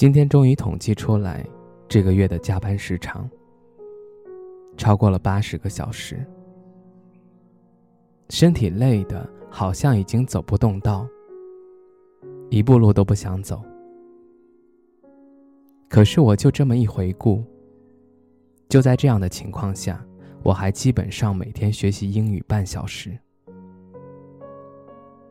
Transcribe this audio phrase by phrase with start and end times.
[0.00, 1.46] 今天终于统计出来，
[1.86, 3.28] 这个月的加班时长
[4.74, 6.24] 超过了八十个小时，
[8.30, 11.06] 身体累的好像已经走不动道，
[12.48, 13.62] 一步路都不想走。
[15.86, 17.44] 可是我就这么一回顾，
[18.70, 20.02] 就在这样的情况下，
[20.42, 23.14] 我还基本上每天学习英语半小时。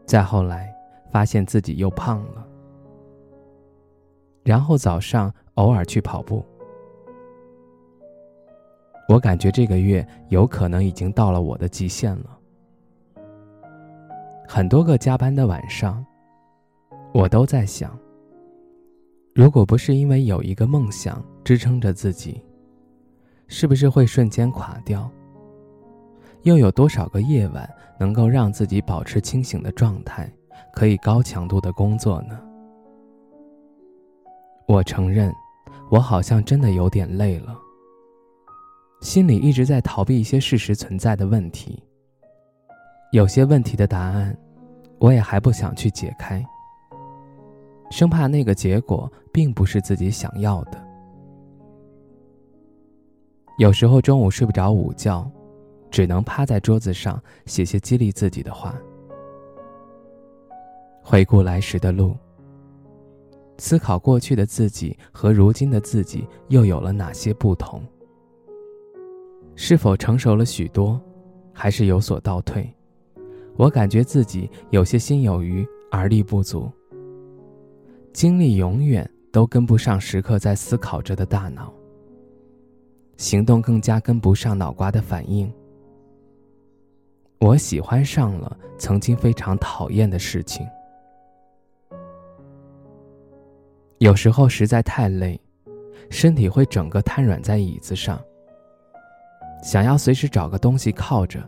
[0.05, 0.71] 再后来，
[1.11, 2.48] 发现自己又胖了。
[4.49, 6.43] 然后早上偶尔去跑步，
[9.07, 12.39] 我感觉这个月有可能已经到了我的极限了。
[14.47, 16.03] 很多个加班的晚上，
[17.13, 17.95] 我都在想，
[19.35, 22.43] 如果不是因为有一个梦想支撑着自己，
[23.47, 25.07] 是不是会瞬间垮掉？
[26.41, 30.27] 又有多少个夜晚能够让自己保持清醒的状态，
[30.73, 32.48] 可以高强度的工作呢？
[34.69, 35.35] 我承认，
[35.89, 37.57] 我好像真的有点累了。
[39.01, 41.83] 心里一直在逃避一些事实存在的问题。
[43.11, 44.37] 有些问题的答案，
[44.99, 46.45] 我也还不想去解开，
[47.89, 50.79] 生怕那个结果并不是自己想要的。
[53.57, 55.27] 有时候中午睡不着午觉，
[55.89, 58.75] 只能趴在桌子上写些激励自己的话，
[61.01, 62.15] 回顾来时的路。
[63.59, 67.83] 思考过去的自己和如今的自己又有了哪些不同？
[69.55, 70.99] 是否成熟了许多，
[71.51, 72.73] 还是有所倒退？
[73.57, 76.71] 我感觉自己有些心有余而力不足，
[78.13, 81.73] 精力永远都跟不上时刻在思考着的大脑，
[83.17, 85.51] 行动更加跟不上脑瓜的反应。
[87.39, 90.65] 我喜欢上了曾经非常讨厌的事情。
[93.99, 95.39] 有时候实在太累，
[96.09, 98.17] 身体会整个瘫软在椅子上，
[99.61, 101.41] 想要随时找个东西靠着。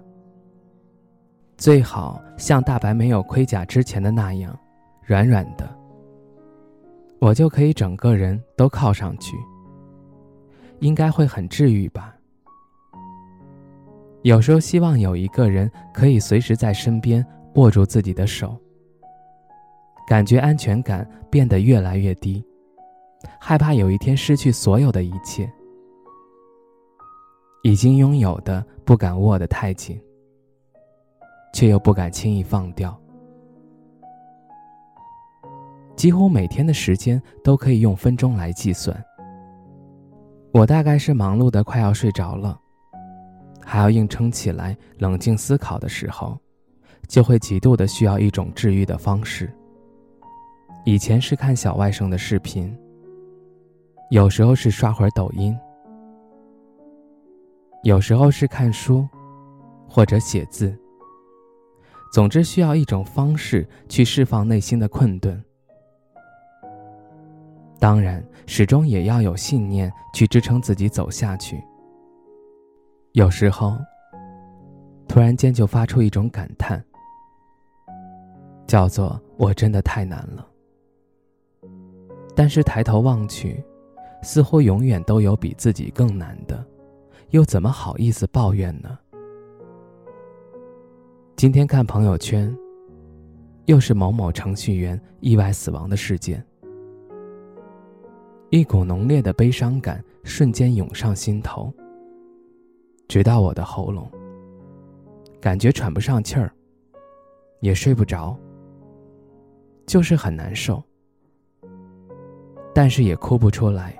[1.57, 4.57] 最好像大白没有盔甲之前的那样，
[5.05, 5.69] 软软的，
[7.19, 9.37] 我就可以整个人都靠上去，
[10.79, 12.13] 应该会很治愈吧。
[14.23, 17.25] 有时候希望有一个人可以随时在身边
[17.55, 18.59] 握住自己的手。
[20.07, 22.43] 感觉安全感变得越来越低，
[23.39, 25.51] 害怕有一天失去所有的一切。
[27.63, 30.01] 已经拥有的不敢握得太紧，
[31.53, 32.97] 却又不敢轻易放掉。
[35.95, 38.99] 几乎每天的时间都可以用分钟来计算。
[40.51, 42.59] 我大概是忙碌的快要睡着了，
[43.63, 46.35] 还要硬撑起来冷静思考的时候，
[47.07, 49.53] 就会极度的需要一种治愈的方式。
[50.83, 52.75] 以前是看小外甥的视频，
[54.09, 55.55] 有时候是刷会儿抖音，
[57.83, 59.07] 有时候是看书，
[59.87, 60.75] 或者写字。
[62.11, 65.41] 总之，需要一种方式去释放内心的困顿。
[67.79, 71.63] 当然，始终也要有信念去支撑自己走下去。
[73.13, 73.77] 有时候，
[75.07, 76.83] 突然间就发出一种感叹，
[78.65, 80.47] 叫做“我真的太难了”。
[82.41, 83.63] 但是抬头望去，
[84.23, 86.65] 似乎永远都有比自己更难的，
[87.29, 88.97] 又怎么好意思抱怨呢？
[91.35, 92.51] 今天看朋友圈，
[93.65, 96.43] 又是某某程序员意外死亡的事件，
[98.49, 101.71] 一股浓烈的悲伤感瞬间涌上心头，
[103.07, 104.09] 直到我的喉咙，
[105.39, 106.51] 感觉喘不上气儿，
[107.59, 108.35] 也睡不着，
[109.85, 110.83] 就是很难受。
[112.73, 113.93] 但是也哭不出来，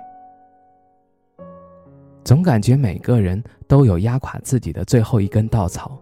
[2.24, 5.98] 总感觉每个人都有压垮自己的最后一根稻草。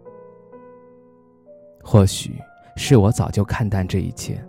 [1.82, 2.38] 或许
[2.76, 4.40] 是我早就看淡这一切。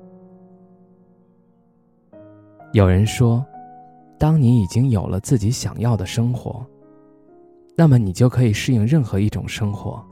[2.74, 3.44] 有人说，
[4.20, 6.66] 当你已经有了自己想要的生活，
[7.76, 10.06] 那么你就可以适应任何一种生活。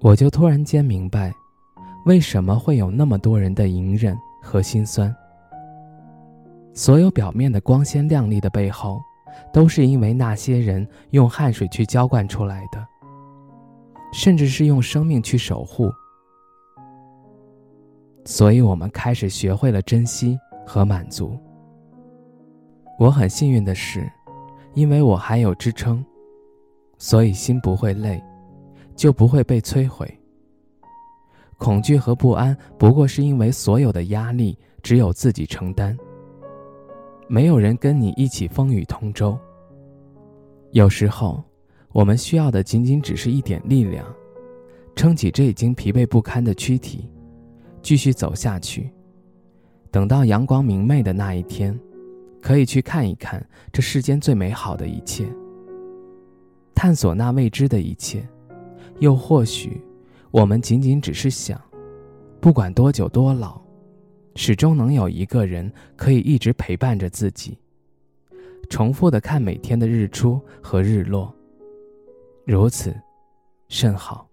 [0.00, 1.32] 我就突然间明白，
[2.04, 5.14] 为什么会有那么多人的隐忍和心酸。
[6.72, 9.00] 所有表面的光鲜亮丽的背后，
[9.52, 12.86] 都是因为那些人用汗水去浇灌出来的，
[14.12, 15.90] 甚至是用生命去守护。
[18.24, 21.36] 所以，我们开始学会了珍惜和满足。
[22.98, 24.08] 我很幸运的是，
[24.74, 26.04] 因为我还有支撑，
[26.98, 28.22] 所以心不会累，
[28.94, 30.06] 就不会被摧毁。
[31.58, 35.96] 恐惧和不安，不过是因为所有的压力只有自己承担，
[37.32, 39.38] 没有人跟你一起风雨同舟。
[40.72, 41.40] 有时候，
[41.92, 44.04] 我们需要的仅仅只是一点力量，
[44.96, 47.08] 撑起这已经疲惫不堪的躯体。
[47.82, 48.90] 继续走下去，
[49.92, 51.78] 等到阳光明媚的那一天，
[52.42, 53.40] 可以去看一看
[53.72, 55.24] 这世间最美好的一切，
[56.74, 58.28] 探索那未知的一切。
[58.98, 59.80] 又或许，
[60.32, 61.60] 我们仅仅只是想，
[62.40, 63.62] 不管多久多老，
[64.42, 67.58] 始终能有一个人可以一直陪伴着自己，
[68.70, 71.30] 重复的看每天的日出和日落。
[72.46, 72.98] 如此，
[73.68, 74.29] 甚好。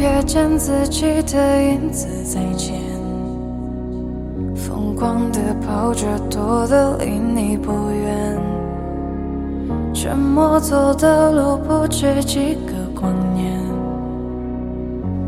[0.00, 2.74] 瞥见自己的影子在前，
[4.56, 8.40] 疯狂的跑着，躲得离你不远。
[9.92, 13.60] 沉默走的路不止几个光年，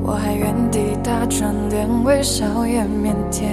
[0.02, 3.44] 我还原地打转，连微笑也腼腆。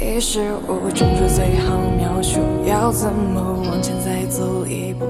[0.00, 2.38] 一时无中说最好描述，
[2.88, 5.04] 要怎么往前再走一步？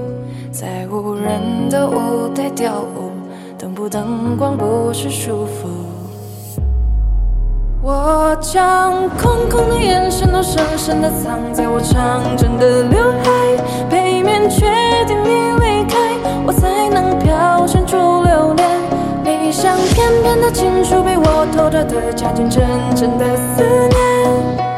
[0.51, 3.09] 在无人的舞台跳舞，
[3.57, 5.69] 灯不灯光不是束缚。
[7.81, 14.59] 我将空空的眼神都深深的藏在我长长的刘海背面，确
[15.07, 18.67] 定你离开，我才能表现出留恋。
[19.23, 22.61] 你像片片的情书，被我偷偷的夹进真
[22.93, 24.68] 正的思念。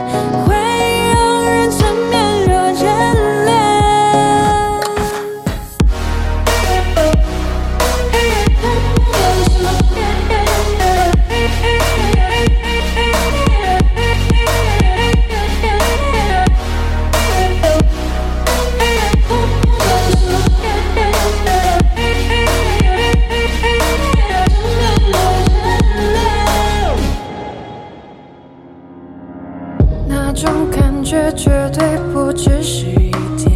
[31.34, 33.52] 绝对不只是一点，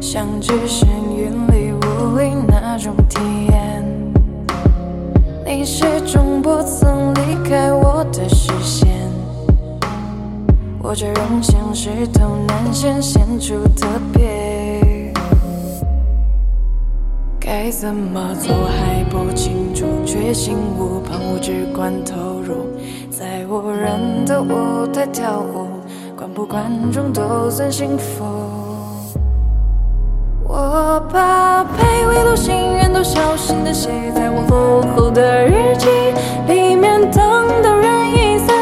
[0.00, 3.20] 像置身云里雾里那种体
[3.50, 3.84] 验。
[5.44, 8.88] 你始终不曾离开我的视线，
[10.82, 15.12] 我这人像石头难显现出特别。
[17.38, 22.68] 该怎么做还不清楚，却心无旁骛，只管投入，
[23.10, 25.79] 在无人的舞台跳舞。
[26.34, 28.24] 不管众都算幸福。
[30.46, 35.88] 我把卑微路心愿都小心的写在我厚厚的日记
[36.46, 37.20] 里面，等
[37.62, 38.56] 到人已散，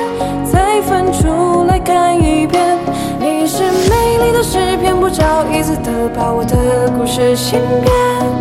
[0.51, 2.79] 再翻出来看一遍。
[3.21, 8.38] 你是美丽的诗篇，不着一字的把我的故事信遍。